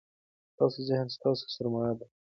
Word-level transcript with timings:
ستاسو 0.53 0.79
ذهن 0.89 1.07
ستاسو 1.15 1.43
سرمایه 1.55 1.95
ده. 1.99 2.05